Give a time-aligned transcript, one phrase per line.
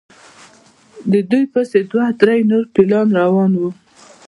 [1.11, 3.69] د دوی پسې دوه درې نور فیلان روان وو.